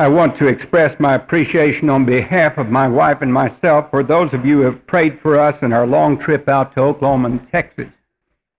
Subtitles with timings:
[0.00, 4.32] I want to express my appreciation on behalf of my wife and myself for those
[4.32, 7.46] of you who have prayed for us in our long trip out to Oklahoma and
[7.46, 7.98] Texas.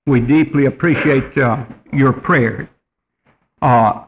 [0.06, 2.68] We deeply appreciate uh, your prayers.
[3.60, 4.04] Uh,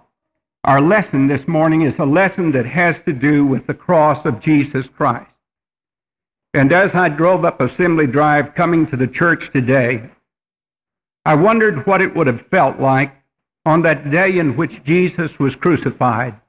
[0.64, 4.40] our lesson this morning is a lesson that has to do with the cross of
[4.40, 5.32] Jesus Christ.
[6.54, 10.08] And as I drove up Assembly Drive coming to the church today,
[11.26, 13.12] I wondered what it would have felt like
[13.66, 16.40] on that day in which Jesus was crucified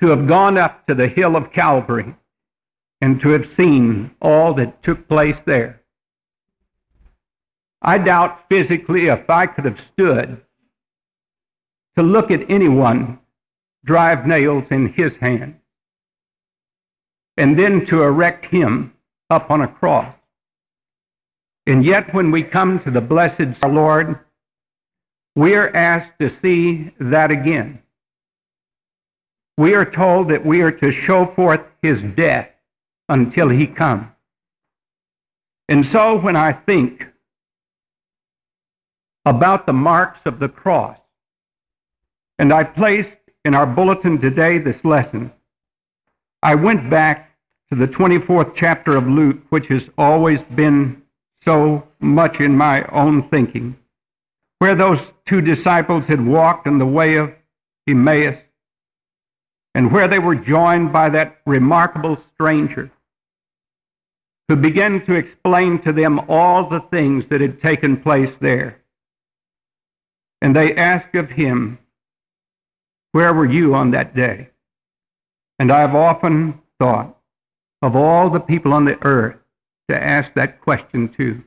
[0.00, 2.14] to have gone up to the hill of Calvary
[3.00, 5.82] and to have seen all that took place there.
[7.80, 10.40] I doubt physically if I could have stood
[11.96, 13.20] to look at anyone
[13.84, 15.58] drive nails in his hand
[17.36, 18.92] and then to erect him
[19.30, 20.16] up on a cross.
[21.66, 24.18] And yet, when we come to the blessed Lord,
[25.36, 27.82] we are asked to see that again
[29.58, 32.48] we are told that we are to show forth his death
[33.08, 34.14] until he come.
[35.68, 37.08] And so when I think
[39.26, 41.00] about the marks of the cross,
[42.38, 45.32] and I placed in our bulletin today this lesson,
[46.40, 47.36] I went back
[47.70, 51.02] to the 24th chapter of Luke, which has always been
[51.42, 53.76] so much in my own thinking,
[54.60, 57.34] where those two disciples had walked in the way of
[57.88, 58.47] Emmaus
[59.78, 62.90] and where they were joined by that remarkable stranger
[64.48, 68.82] who began to explain to them all the things that had taken place there.
[70.42, 71.78] And they asked of him,
[73.12, 74.50] Where were you on that day?
[75.60, 77.16] And I've often thought
[77.80, 79.38] of all the people on the earth
[79.88, 81.44] to ask that question to.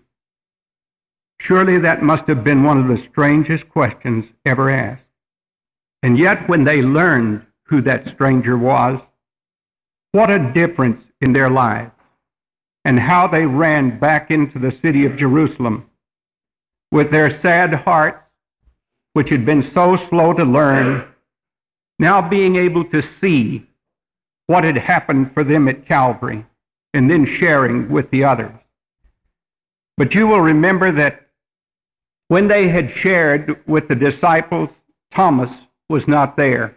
[1.37, 5.03] Surely that must have been one of the strangest questions ever asked.
[6.01, 8.99] And yet, when they learned who that stranger was,
[10.11, 11.93] what a difference in their lives,
[12.83, 15.89] and how they ran back into the city of Jerusalem
[16.91, 18.25] with their sad hearts,
[19.13, 21.07] which had been so slow to learn,
[21.97, 23.65] now being able to see
[24.47, 26.45] what had happened for them at Calvary
[26.93, 28.51] and then sharing with the others.
[29.95, 31.25] But you will remember that
[32.27, 34.77] when they had shared with the disciples,
[35.09, 35.57] Thomas
[35.87, 36.75] was not there.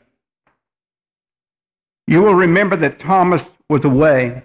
[2.06, 4.44] You will remember that Thomas was away.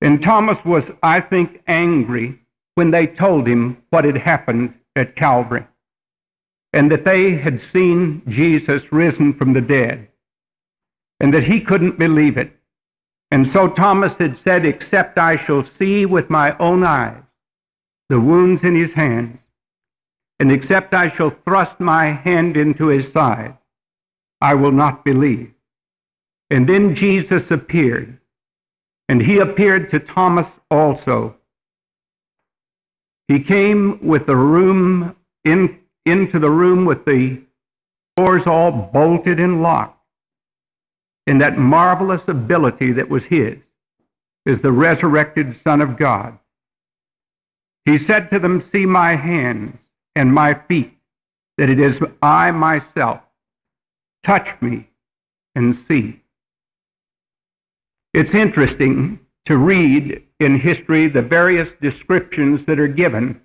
[0.00, 2.40] And Thomas was, I think, angry
[2.74, 5.66] when they told him what had happened at Calvary
[6.72, 10.08] and that they had seen Jesus risen from the dead
[11.20, 12.52] and that he couldn't believe it.
[13.30, 17.22] And so Thomas had said, Except I shall see with my own eyes
[18.08, 19.40] the wounds in his hands,
[20.38, 23.56] and except I shall thrust my hand into his side,
[24.40, 25.55] I will not believe.
[26.50, 28.18] And then Jesus appeared,
[29.08, 31.36] and he appeared to Thomas also.
[33.28, 37.42] He came with the room in, into the room with the
[38.16, 40.00] doors all bolted and locked.
[41.26, 43.58] And that marvelous ability that was his
[44.44, 46.38] is the resurrected Son of God.
[47.84, 49.76] He said to them, See my hands
[50.14, 50.96] and my feet,
[51.58, 53.20] that it is I myself.
[54.22, 54.88] Touch me
[55.56, 56.22] and see.
[58.16, 63.42] It's interesting to read in history the various descriptions that are given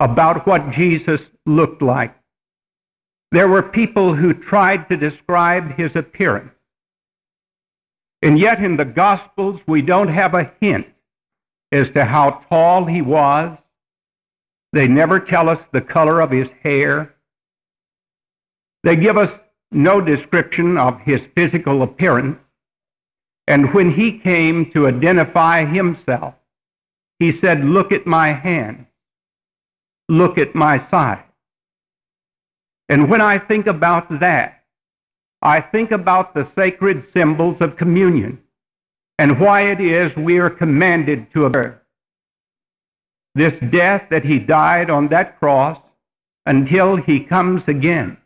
[0.00, 2.14] about what Jesus looked like.
[3.30, 6.54] There were people who tried to describe his appearance.
[8.22, 10.86] And yet in the Gospels, we don't have a hint
[11.70, 13.58] as to how tall he was.
[14.72, 17.14] They never tell us the color of his hair.
[18.82, 22.38] They give us no description of his physical appearance.
[23.50, 26.36] And when he came to identify himself,
[27.18, 28.86] he said, Look at my hand.
[30.08, 31.24] Look at my side.
[32.88, 34.62] And when I think about that,
[35.42, 38.40] I think about the sacred symbols of communion
[39.18, 41.80] and why it is we are commanded to observe.
[43.34, 45.80] This death that he died on that cross
[46.46, 48.16] until he comes again,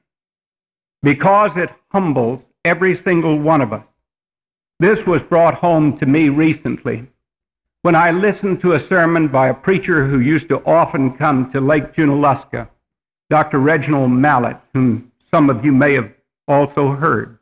[1.02, 3.84] because it humbles every single one of us.
[4.80, 7.06] This was brought home to me recently
[7.82, 11.60] when I listened to a sermon by a preacher who used to often come to
[11.60, 12.68] Lake Junaluska,
[13.30, 13.58] Dr.
[13.58, 16.12] Reginald Mallett, whom some of you may have
[16.48, 17.38] also heard.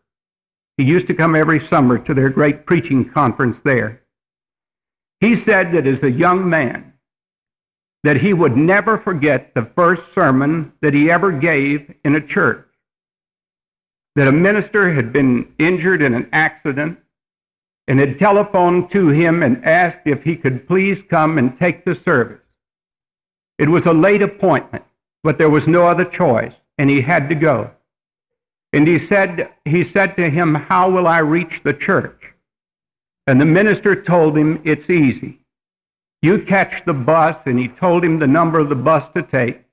[0.77, 4.03] He used to come every summer to their great preaching conference there.
[5.21, 6.95] He said that as a young man,
[8.03, 12.67] that he would never forget the first sermon that he ever gave in a church.
[14.17, 16.99] that a minister had been injured in an accident
[17.89, 21.95] and had telephoned to him and asked if he could please come and take the
[21.95, 22.41] service.
[23.59, 24.85] It was a late appointment,
[25.23, 27.71] but there was no other choice, and he had to go.
[28.73, 32.33] And he said, he said to him, How will I reach the church?
[33.27, 35.41] And the minister told him, It's easy.
[36.23, 39.65] You catch the bus, and he told him the number of the bus to take.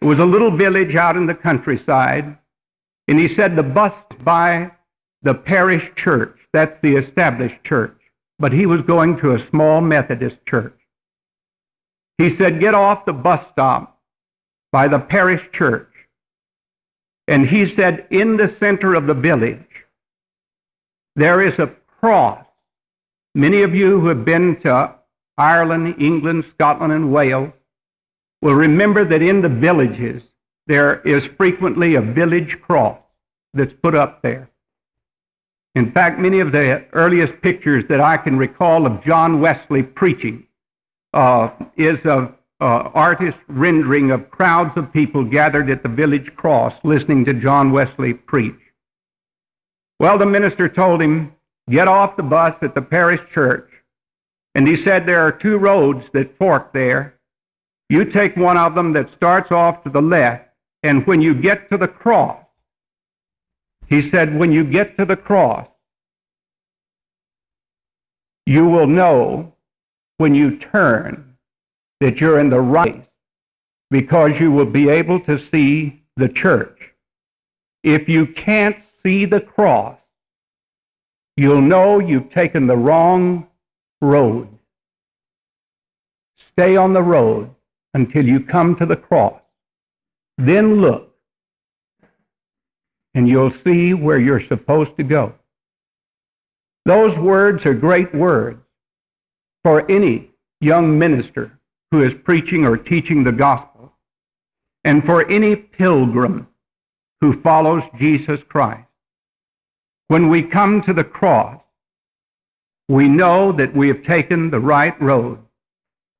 [0.00, 2.38] It was a little village out in the countryside,
[3.08, 4.72] and he said the bus by
[5.22, 6.43] the parish church.
[6.54, 8.00] That's the established church.
[8.38, 10.78] But he was going to a small Methodist church.
[12.16, 14.00] He said, Get off the bus stop
[14.70, 15.90] by the parish church.
[17.26, 19.86] And he said, In the center of the village,
[21.16, 22.46] there is a cross.
[23.34, 24.94] Many of you who have been to
[25.36, 27.52] Ireland, England, Scotland, and Wales
[28.42, 30.22] will remember that in the villages,
[30.68, 32.98] there is frequently a village cross
[33.54, 34.50] that's put up there.
[35.74, 40.46] In fact, many of the earliest pictures that I can recall of John Wesley preaching
[41.12, 46.76] uh, is of uh, artist rendering of crowds of people gathered at the village cross
[46.84, 48.54] listening to John Wesley preach.
[49.98, 51.34] Well, the minister told him,
[51.68, 53.70] get off the bus at the parish church.
[54.54, 57.18] And he said there are two roads that fork there.
[57.88, 60.48] You take one of them that starts off to the left,
[60.82, 62.43] and when you get to the cross,
[63.94, 65.68] he said, when you get to the cross,
[68.44, 69.54] you will know
[70.18, 71.36] when you turn
[72.00, 73.06] that you're in the right
[73.90, 76.92] because you will be able to see the church.
[77.84, 79.96] If you can't see the cross,
[81.36, 83.46] you'll know you've taken the wrong
[84.02, 84.48] road.
[86.36, 87.54] Stay on the road
[87.94, 89.40] until you come to the cross.
[90.36, 91.13] Then look
[93.14, 95.34] and you'll see where you're supposed to go.
[96.84, 98.60] Those words are great words
[99.62, 100.30] for any
[100.60, 101.58] young minister
[101.90, 103.92] who is preaching or teaching the gospel,
[104.82, 106.48] and for any pilgrim
[107.20, 108.88] who follows Jesus Christ.
[110.08, 111.60] When we come to the cross,
[112.88, 115.38] we know that we have taken the right road.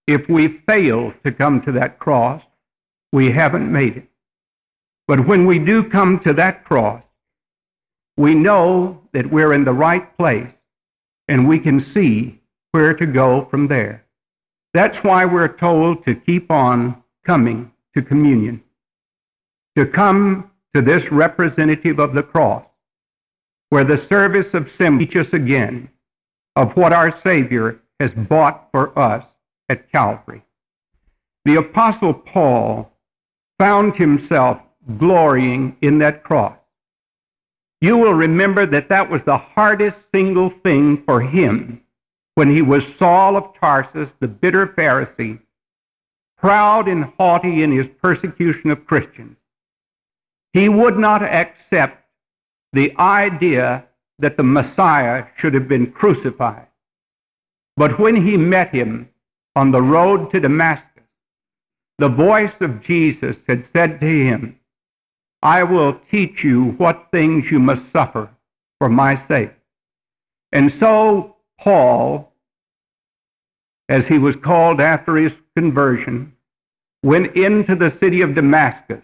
[0.06, 2.42] If we fail to come to that cross,
[3.12, 4.08] we haven't made it.
[5.06, 7.02] But when we do come to that cross,
[8.16, 10.52] we know that we're in the right place
[11.28, 12.40] and we can see
[12.72, 14.04] where to go from there.
[14.72, 18.62] That's why we're told to keep on coming to communion,
[19.76, 22.64] to come to this representative of the cross,
[23.70, 25.90] where the service of sin teaches us again
[26.56, 29.24] of what our Savior has bought for us
[29.68, 30.42] at Calvary.
[31.44, 32.92] The Apostle Paul
[33.58, 34.60] found himself
[34.98, 36.56] glorying in that cross.
[37.80, 41.82] You will remember that that was the hardest single thing for him
[42.34, 45.40] when he was Saul of Tarsus, the bitter Pharisee,
[46.38, 49.36] proud and haughty in his persecution of Christians.
[50.52, 52.04] He would not accept
[52.72, 53.86] the idea
[54.18, 56.68] that the Messiah should have been crucified.
[57.76, 59.10] But when he met him
[59.56, 61.02] on the road to Damascus,
[61.98, 64.58] the voice of Jesus had said to him,
[65.44, 68.30] I will teach you what things you must suffer
[68.78, 69.52] for my sake.
[70.52, 72.32] And so Paul,
[73.90, 76.34] as he was called after his conversion,
[77.02, 79.02] went into the city of Damascus.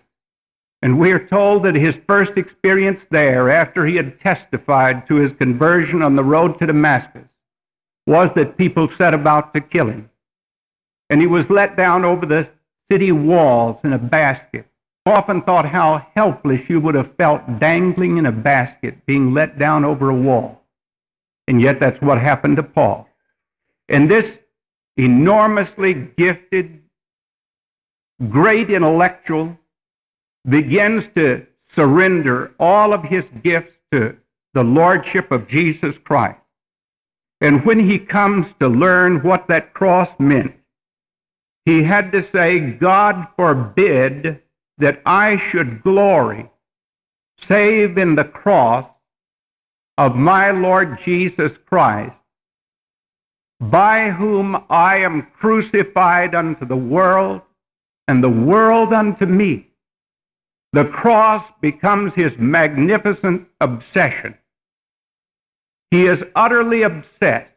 [0.81, 5.35] And we are told that his first experience there, after he had testified to his
[5.35, 7.29] conversion on the road to Damascus,
[8.07, 10.09] was that people set about to kill him.
[11.11, 12.49] And he was let down over the
[12.91, 14.70] city walls in a basket
[15.11, 19.85] often thought how helpless you would have felt dangling in a basket, being let down
[19.85, 20.63] over a wall.
[21.47, 23.09] And yet that's what happened to Paul.
[23.89, 24.39] And this
[24.97, 26.83] enormously gifted,
[28.29, 29.59] great intellectual
[30.49, 34.17] begins to surrender all of his gifts to
[34.55, 36.39] the lordship of Jesus Christ.
[37.41, 40.55] And when he comes to learn what that cross meant,
[41.65, 44.43] he had to say, God forbid
[44.81, 46.51] that I should glory
[47.39, 48.89] save in the cross
[49.97, 52.17] of my Lord Jesus Christ,
[53.61, 57.43] by whom I am crucified unto the world,
[58.09, 59.69] and the world unto me.
[60.73, 64.37] The cross becomes his magnificent obsession.
[65.91, 67.55] He is utterly obsessed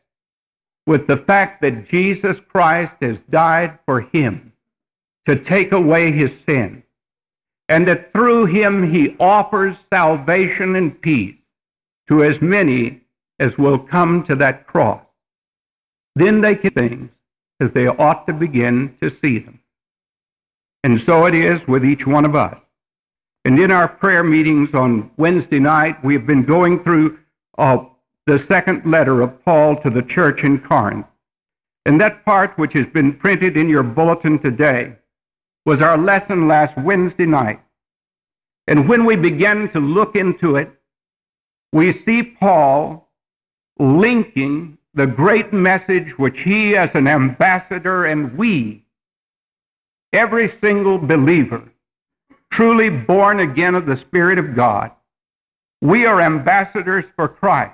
[0.86, 4.53] with the fact that Jesus Christ has died for him
[5.25, 6.83] to take away his sin
[7.74, 11.34] and that through him he offers salvation and peace
[12.08, 13.01] to as many
[13.39, 15.01] as will come to that cross.
[16.13, 17.10] Then they can things
[17.60, 19.60] as they ought to begin to see them.
[20.84, 22.62] And so it is with each one of us.
[23.44, 27.18] And in our prayer meetings on Wednesday night, we have been going through
[27.58, 27.86] uh,
[28.27, 31.08] the second letter of Paul to the church in Corinth.
[31.88, 34.98] And that part which has been printed in your bulletin today
[35.65, 37.60] was our lesson last Wednesday night.
[38.67, 40.72] And when we begin to look into it,
[41.72, 43.10] we see Paul
[43.79, 48.86] linking the great message which he as an ambassador and we,
[50.12, 51.63] every single believer,
[52.51, 54.91] truly born again of the Spirit of God,
[55.82, 57.74] we are ambassadors for Christ.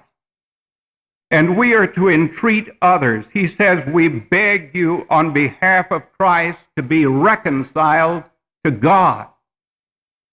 [1.32, 3.30] And we are to entreat others.
[3.30, 8.24] He says, We beg you on behalf of Christ to be reconciled
[8.64, 9.28] to God.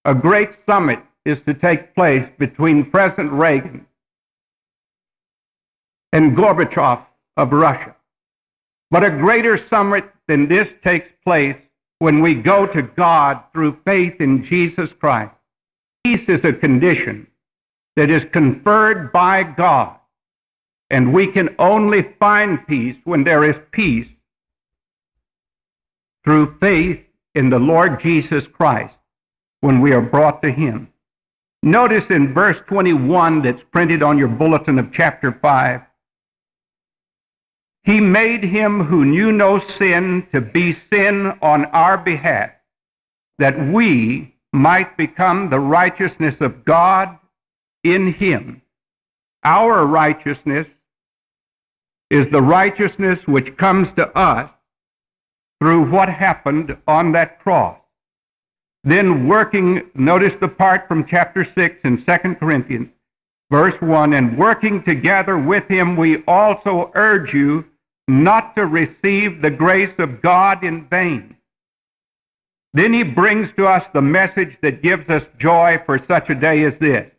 [0.04, 3.86] A great summit is to take place between President Reagan
[6.12, 7.04] and Gorbachev
[7.36, 7.94] of Russia.
[8.90, 11.60] But a greater summit than this takes place
[11.98, 15.32] when we go to God through faith in Jesus Christ.
[16.04, 17.26] Peace is a condition
[17.96, 19.98] that is conferred by God.
[20.90, 24.16] And we can only find peace when there is peace
[26.24, 28.94] through faith in the Lord Jesus Christ
[29.60, 30.92] when we are brought to him.
[31.62, 35.82] Notice in verse 21 that's printed on your bulletin of chapter 5,
[37.82, 42.50] he made him who knew no sin to be sin on our behalf,
[43.38, 47.18] that we might become the righteousness of God
[47.84, 48.62] in him.
[49.44, 50.75] Our righteousness
[52.10, 54.52] is the righteousness which comes to us
[55.60, 57.78] through what happened on that cross.
[58.84, 62.92] Then working, notice the part from chapter 6 in 2 Corinthians,
[63.50, 67.64] verse 1, and working together with him, we also urge you
[68.06, 71.36] not to receive the grace of God in vain.
[72.72, 76.62] Then he brings to us the message that gives us joy for such a day
[76.62, 77.10] as this.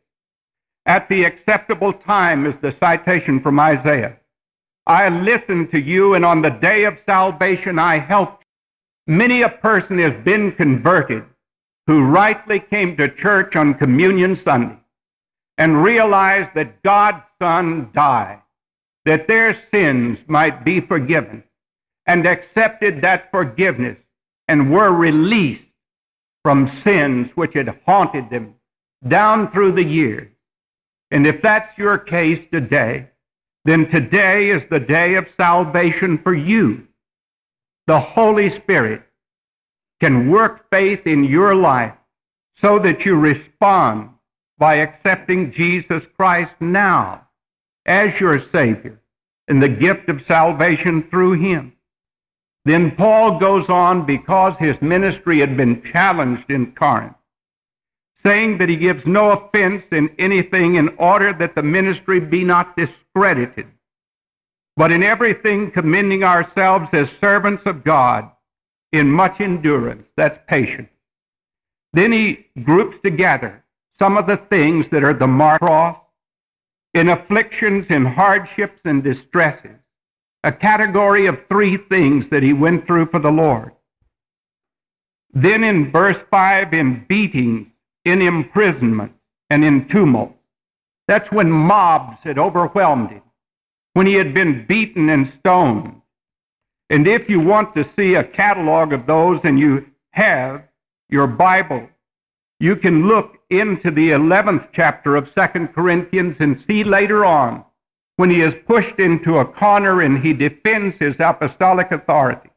[0.86, 4.17] At the acceptable time is the citation from Isaiah.
[4.88, 8.46] I listened to you, and on the day of salvation I helped.
[9.06, 11.25] Many a person has been converted
[11.88, 14.79] who rightly came to church on Communion Sunday
[15.58, 18.41] and realized that God's Son died,
[19.06, 21.44] that their sins might be forgiven,
[22.06, 24.00] and accepted that forgiveness
[24.48, 25.72] and were released
[26.44, 28.56] from sins which had haunted them
[29.06, 30.32] down through the years.
[31.12, 33.10] And if that's your case today,
[33.66, 36.88] then today is the day of salvation for you.
[37.88, 39.04] The Holy Spirit
[40.00, 41.96] can work faith in your life
[42.56, 44.10] so that you respond
[44.58, 47.28] by accepting Jesus Christ now
[47.86, 49.02] as your Savior
[49.48, 51.74] and the gift of salvation through him.
[52.66, 57.17] Then Paul goes on because his ministry had been challenged in Corinth
[58.27, 62.75] saying that he gives no offense in anything in order that the ministry be not
[62.75, 63.65] discredited,
[64.75, 68.29] but in everything commending ourselves as servants of God
[68.91, 70.12] in much endurance.
[70.17, 70.91] That's patience.
[71.93, 73.63] Then he groups together
[73.98, 75.98] some of the things that are the mark cross
[76.93, 79.79] in afflictions, in hardships, and distresses.
[80.43, 83.72] A category of three things that he went through for the Lord.
[85.31, 87.69] Then in verse 5, in beatings,
[88.08, 89.14] in imprisonment
[89.50, 90.36] and in tumult.
[91.08, 93.24] That's when mobs had overwhelmed him,
[93.94, 96.02] when he had been beaten and stoned.
[96.90, 100.64] And if you want to see a catalog of those and you have
[101.10, 101.90] your Bible,
[102.60, 107.64] you can look into the 11th chapter of 2 Corinthians and see later on
[108.16, 112.50] when he is pushed into a corner and he defends his apostolic authority.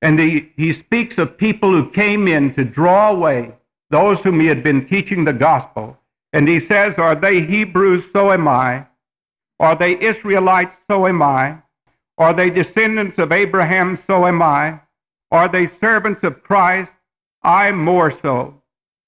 [0.00, 3.54] And he, he speaks of people who came in to draw away
[3.92, 5.98] those whom he had been teaching the gospel.
[6.32, 8.10] And he says, Are they Hebrews?
[8.10, 8.86] So am I.
[9.60, 10.74] Are they Israelites?
[10.90, 11.58] So am I.
[12.18, 13.94] Are they descendants of Abraham?
[13.94, 14.80] So am I.
[15.30, 16.94] Are they servants of Christ?
[17.42, 18.62] I more so.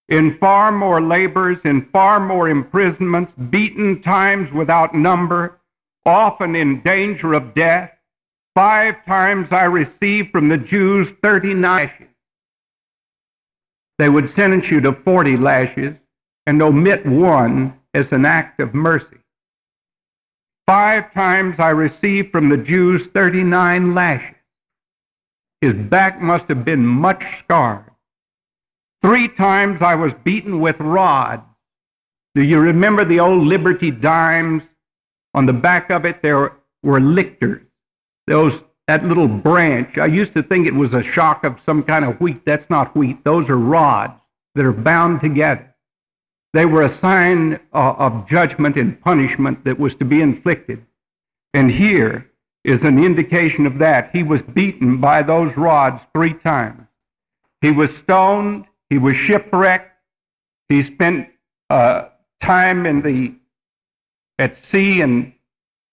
[0.09, 5.61] In far more labors, in far more imprisonments, beaten times without number,
[6.05, 7.91] often in danger of death.
[8.55, 12.14] Five times I received from the Jews thirty lashes.
[13.99, 15.95] They would sentence you to 40 lashes
[16.47, 19.19] and omit one as an act of mercy.
[20.67, 24.37] Five times I received from the Jews 39 lashes.
[25.61, 27.91] His back must have been much scarred.
[29.03, 31.43] Three times I was beaten with rods.
[32.35, 34.69] Do you remember the old Liberty dimes?
[35.35, 37.63] On the back of it, there were lictors.
[38.27, 39.99] Those, that little branch.
[39.99, 42.45] I used to think it was a shock of some kind of wheat.
[42.45, 43.25] That's not wheat.
[43.25, 44.21] Those are rods
[44.55, 45.75] that are bound together.
[46.53, 50.85] They were a sign uh, of judgment and punishment that was to be inflicted.
[51.53, 52.31] And here
[52.63, 54.11] is an indication of that.
[54.13, 56.87] He was beaten by those rods three times.
[57.61, 58.67] He was stoned.
[58.91, 59.91] He was shipwrecked.
[60.69, 61.29] He spent
[61.71, 62.09] uh,
[62.41, 63.35] time in the
[64.39, 65.33] at sea, and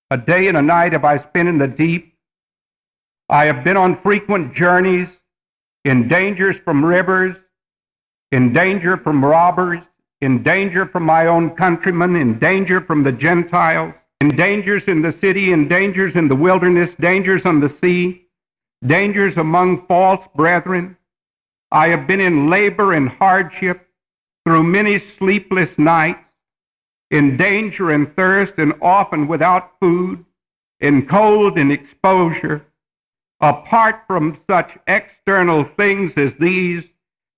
[0.10, 2.11] a day and a night have I spent in the deep.
[3.31, 5.17] I have been on frequent journeys,
[5.85, 7.38] in dangers from rivers,
[8.33, 9.79] in danger from robbers,
[10.19, 15.13] in danger from my own countrymen, in danger from the Gentiles, in dangers in the
[15.13, 18.27] city, in dangers in the wilderness, dangers on the sea,
[18.85, 20.97] dangers among false brethren.
[21.71, 23.88] I have been in labor and hardship
[24.45, 26.19] through many sleepless nights,
[27.11, 30.25] in danger and thirst, and often without food,
[30.81, 32.65] in cold and exposure.
[33.41, 36.88] Apart from such external things as these,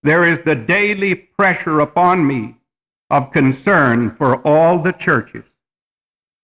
[0.03, 2.57] there is the daily pressure upon me
[3.09, 5.45] of concern for all the churches.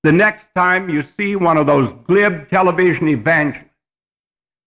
[0.04, 3.66] The next time you see one of those glib television evangelists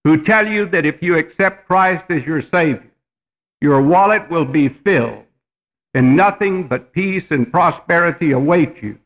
[0.04, 2.90] who tell you that if you accept Christ as your Savior,
[3.62, 5.24] your wallet will be filled
[5.94, 8.98] and nothing but peace and prosperity await you.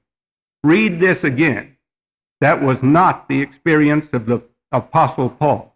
[0.64, 1.76] Read this again.
[2.40, 5.75] That was not the experience of the Apostle Paul.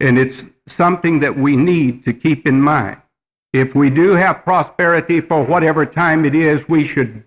[0.00, 3.00] And it's something that we need to keep in mind.
[3.52, 7.24] If we do have prosperity for whatever time it is, we should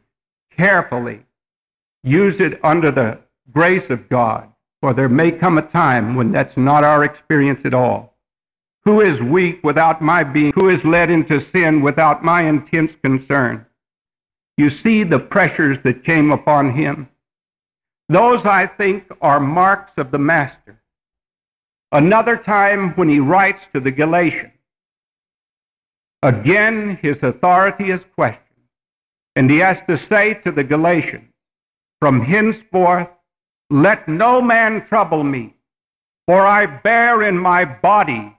[0.52, 1.26] carefully
[2.04, 3.20] use it under the
[3.52, 7.74] grace of God, for there may come a time when that's not our experience at
[7.74, 8.16] all.
[8.86, 10.54] Who is weak without my being?
[10.56, 13.66] Who is led into sin without my intense concern?
[14.58, 17.10] You see the pressures that came upon him.
[18.08, 20.80] Those, I think, are marks of the Master.
[21.96, 24.52] Another time when he writes to the Galatians,
[26.22, 28.44] again his authority is questioned.
[29.38, 31.32] And he has to say to the Galatians,
[32.02, 33.10] from henceforth,
[33.70, 35.56] let no man trouble me,
[36.28, 38.38] for I bear in my body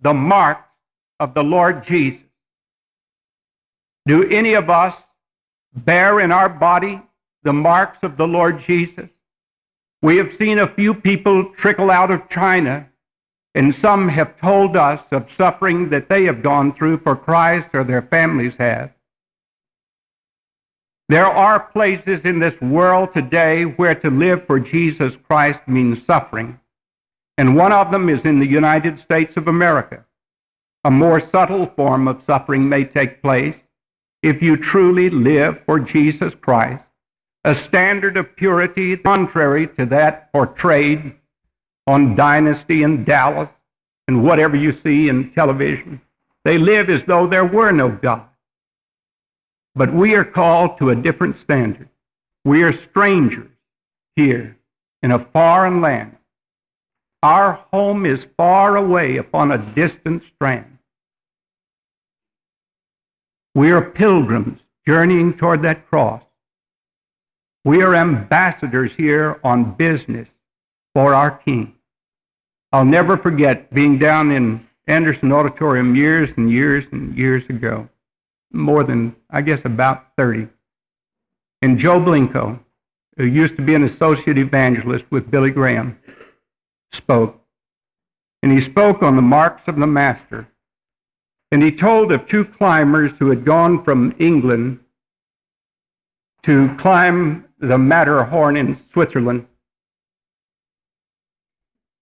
[0.00, 0.68] the marks
[1.20, 2.24] of the Lord Jesus.
[4.06, 4.96] Do any of us
[5.72, 7.00] bear in our body
[7.44, 9.08] the marks of the Lord Jesus?
[10.00, 12.87] We have seen a few people trickle out of China,
[13.58, 17.82] and some have told us of suffering that they have gone through for Christ or
[17.82, 18.92] their families have.
[21.08, 26.60] There are places in this world today where to live for Jesus Christ means suffering.
[27.36, 30.04] And one of them is in the United States of America.
[30.84, 33.56] A more subtle form of suffering may take place
[34.22, 36.84] if you truly live for Jesus Christ,
[37.42, 41.17] a standard of purity contrary to that portrayed
[41.88, 43.48] on Dynasty and Dallas
[44.08, 46.02] and whatever you see in television.
[46.44, 48.28] They live as though there were no God.
[49.74, 51.88] But we are called to a different standard.
[52.44, 53.50] We are strangers
[54.16, 54.58] here
[55.02, 56.18] in a foreign land.
[57.22, 60.78] Our home is far away upon a distant strand.
[63.54, 66.22] We are pilgrims journeying toward that cross.
[67.64, 70.28] We are ambassadors here on business
[70.94, 71.77] for our King.
[72.72, 77.88] I'll never forget being down in Anderson Auditorium years and years and years ago
[78.52, 80.48] more than, I guess, about 30.
[81.62, 82.60] And Joe Blinco,
[83.16, 85.98] who used to be an associate evangelist with Billy Graham,
[86.92, 87.42] spoke.
[88.42, 90.48] And he spoke on the marks of the Master.
[91.50, 94.80] And he told of two climbers who had gone from England
[96.42, 99.47] to climb the Matterhorn in Switzerland.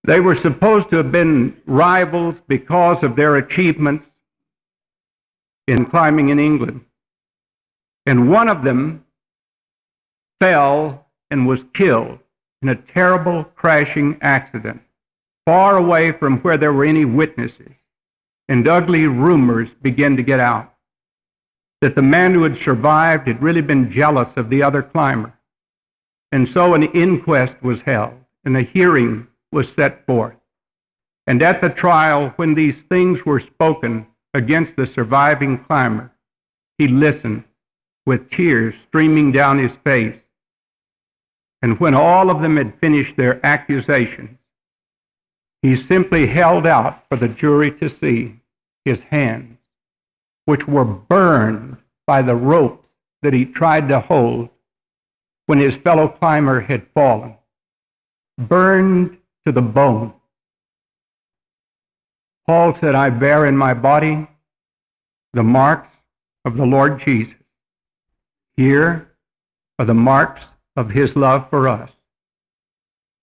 [0.06, 4.06] They were supposed to have been rivals because of their achievements
[5.66, 6.84] in climbing in England.
[8.06, 9.04] And one of them
[10.40, 12.20] fell and was killed
[12.62, 14.80] in a terrible crashing accident,
[15.44, 17.72] far away from where there were any witnesses.
[18.48, 20.72] And ugly rumors began to get out
[21.80, 25.32] that the man who had survived had really been jealous of the other climber.
[26.30, 28.14] And so an inquest was held,
[28.44, 30.36] and a hearing was set forth.
[31.26, 34.06] And at the trial, when these things were spoken,
[34.36, 36.12] against the surviving climber.
[36.78, 37.44] He listened
[38.04, 40.20] with tears streaming down his face.
[41.62, 44.38] And when all of them had finished their accusations,
[45.62, 48.38] he simply held out for the jury to see
[48.84, 49.58] his hands
[50.44, 52.90] which were burned by the ropes
[53.22, 54.48] that he tried to hold
[55.46, 57.34] when his fellow climber had fallen,
[58.38, 60.12] burned to the bone.
[62.46, 64.26] Paul said, I bear in my body
[65.32, 65.88] the marks
[66.44, 67.38] of the Lord Jesus.
[68.56, 69.08] Here
[69.78, 71.90] are the marks of his love for us.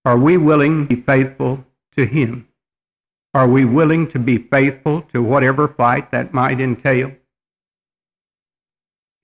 [0.05, 1.65] Are we willing to be faithful
[1.97, 2.47] to him?
[3.33, 7.11] Are we willing to be faithful to whatever fight that might entail?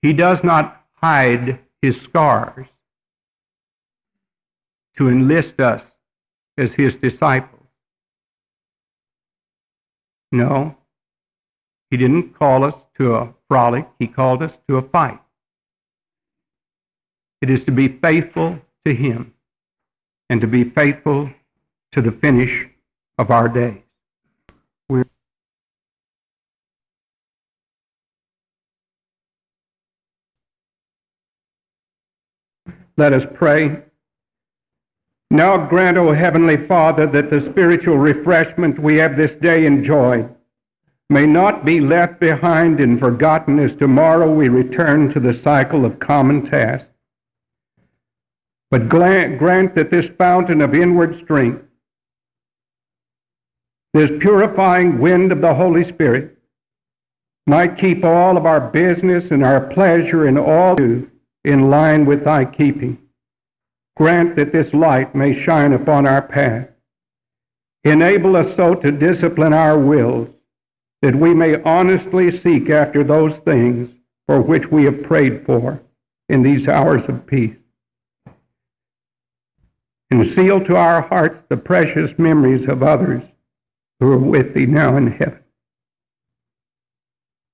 [0.02, 2.66] He does not hide his scars
[4.96, 5.90] to enlist us
[6.60, 7.66] as his disciples.
[10.30, 10.76] No,
[11.90, 15.20] he didn't call us to a frolic, he called us to a fight.
[17.40, 19.34] It is to be faithful to him
[20.28, 21.30] and to be faithful
[21.92, 22.68] to the finish
[23.18, 23.82] of our days.
[32.96, 33.89] Let us pray.
[35.30, 40.34] Now grant, O Heavenly Father, that the spiritual refreshment we have this day enjoyed
[41.08, 45.98] may not be left behind and forgotten as tomorrow we return to the cycle of
[45.98, 46.88] common tasks.
[48.70, 51.64] But grant that this fountain of inward strength,
[53.92, 56.38] this purifying wind of the Holy Spirit,
[57.46, 60.76] might keep all of our business and our pleasure and all
[61.44, 62.98] in line with thy keeping.
[63.96, 66.70] Grant that this light may shine upon our path.
[67.84, 70.28] Enable us so to discipline our wills
[71.02, 73.90] that we may honestly seek after those things
[74.26, 75.82] for which we have prayed for
[76.28, 77.56] in these hours of peace.
[80.10, 83.22] And seal to our hearts the precious memories of others
[83.98, 85.42] who are with thee now in heaven.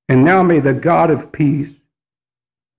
[0.09, 1.73] And now may the God of peace,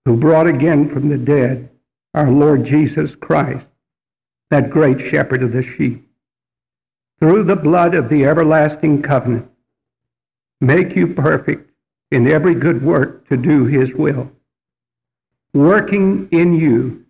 [0.06, 1.70] who brought again from the dead
[2.17, 3.67] our Lord Jesus Christ,
[4.49, 6.10] that great shepherd of the sheep,
[7.19, 9.51] through the blood of the everlasting covenant,
[10.60, 11.69] make you perfect
[12.10, 14.32] in every good work to do his will,
[15.53, 17.06] working in you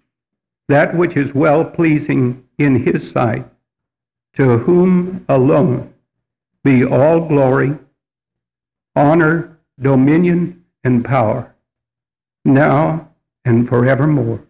[0.68, 3.46] that which is well pleasing in his sight,
[4.34, 5.94] to whom alone
[6.66, 7.80] be all glory,
[8.94, 11.56] honor, dominion, and power,
[12.44, 13.10] now
[13.46, 14.44] and forevermore.